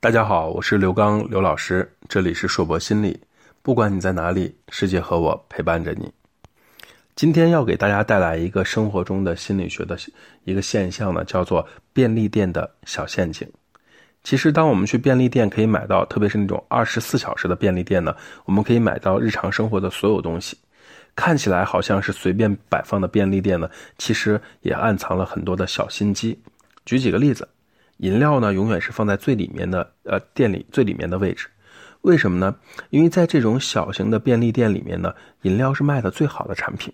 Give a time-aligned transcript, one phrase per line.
[0.00, 3.18] 大家好，我是刘刚刘老师，这里是硕博心理。
[3.62, 6.08] 不管你在哪里，世界和我陪伴着你。
[7.16, 9.98] 今天要给大家带来一个生活中的心理学的
[10.44, 13.50] 一个现象呢，叫做便利店的小陷阱。
[14.22, 20.56] 其实，当我们去便利店可以买到，特别是那种二十四小时的便利店呢，我们可以买到日常生活的所有东西。
[21.16, 23.68] 看起来好像是随便摆放的便利店呢，
[23.98, 26.40] 其实也暗藏了很多的小心机。
[26.84, 27.48] 举几个例子。
[27.98, 31.48] 饮料呢，永远是放在最里面的，呃，店里最里面的位置。
[32.02, 32.54] 为什么呢？
[32.90, 36.92] 因为在这种小型的便利店里面呢，饮料是卖的最好的产品。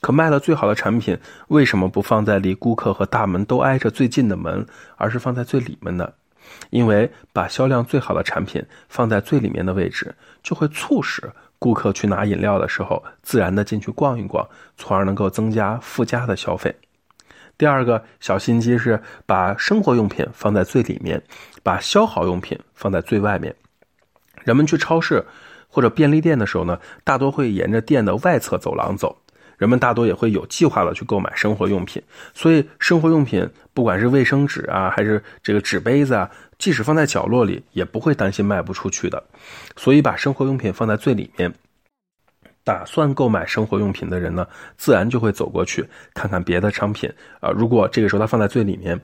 [0.00, 4.64] 可卖的最好的产品，为什么不放在离顾客和大门都挨着最近的门，
[4.96, 6.12] 而是放在最里面呢？
[6.70, 16.72] 因为把销量最好的产品放在最里面的位置，就会促使顾客去拿饮料的时候，自然的进去逛一逛，从而能够增加附加的消费。
[17.58, 21.22] 第二个小心机是把生活用品放在最里面，
[21.62, 23.54] 把消耗用品放在最外面。
[24.44, 25.24] 人们去超市
[25.68, 29.16] 或者便利店的时候呢，大多会沿着店的外侧走廊走。
[29.56, 32.02] 人们大多也会有计划的去购买生活用品，
[32.34, 39.24] 所以生活用品不管是卫生纸啊，还是这个纸杯子啊，即使放在角落里，也不会担心卖不出去的。
[39.74, 41.50] 所以把生活用品放在最里面。
[42.66, 44.44] 打算购买生活用品的人呢，
[44.76, 47.48] 自然就会走过去看看别的商品啊。
[47.50, 49.00] 如果这个时候它放在最里面，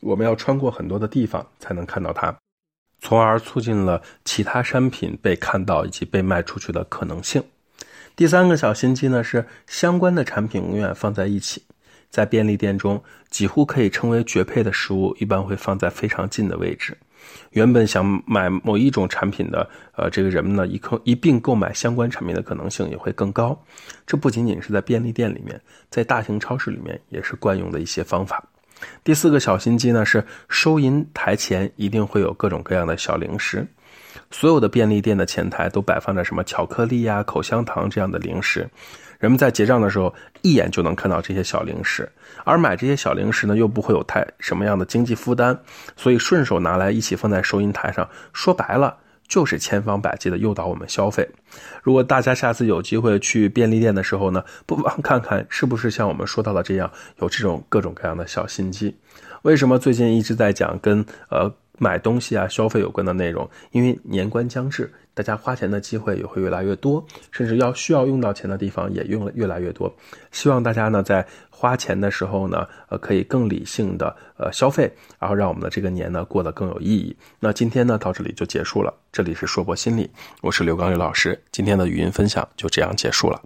[0.00, 2.36] 我们要穿过很多的地方才能看到它，
[2.98, 7.40] 从而促进了其他商品被看到以及被卖出去的可能性。
[8.16, 11.62] 第三个小心机呢是相关的产品永远放在一起，
[12.10, 16.98] 在便利店中几乎可以称为绝配的食物，一般会放在非常近的位置。
[17.50, 23.58] 原本想买某一种产品的，呃，这个人们呢，一购一并购买相关产品的可能性也会更高。
[24.06, 28.42] 这不仅仅是在便利店里面，在大型超市里面也是惯用的一些方法。
[29.02, 33.66] 第四个小心机呢，是收银台前一定会有各种各样的小零食。
[34.30, 38.68] 所有的便利店的前台都摆放着什么巧克力呀、口香糖这样的零食。
[39.20, 42.06] 人们在结账的时候，一眼就能看到这些小零食，
[42.44, 45.58] 而买这些小零食呢，又不会有太什么样的经济负担，
[45.96, 48.94] 所以顺手拿来一起放在收银台上，说白了
[49.26, 51.26] 就是千方百计的诱导我们消费。
[51.82, 58.94] 如果大家下次有机会去便利店的时候呢，不妨看看是不是像我们说到的这样，有这种各种各样的小心机。
[59.42, 61.50] 为什么最近一直在讲跟呃？
[61.78, 69.92] 买东西啊，消费有关的内容，因为年关将至，大家花钱的机会也会越来越多，甚至要需要用到钱的地方也用了越来越多。
[70.30, 77.16] 希望大家呢在花钱的时候呢，呃，可以更理性的呃消费，然后让我们的这个年呢过得更有意义。
[77.40, 80.08] 那今天呢到这里就结束了，这里是硕博心理，
[80.42, 83.40] 我是刘刚刘老师，今天的语音分享就这样结束了。